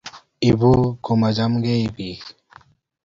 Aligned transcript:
ibu 0.49 0.71
komachamgei 1.03 1.85
biik 1.95 2.23